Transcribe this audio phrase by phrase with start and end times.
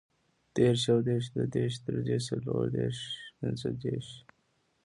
[0.57, 2.99] دېرش, یودېرش, دودېرش, دریدېرش, څلوردېرش,
[3.39, 4.07] پنځهدېرش